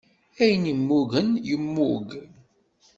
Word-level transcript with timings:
Ayen 0.41 0.63
immugen, 0.73 1.29
yemmug. 1.47 2.09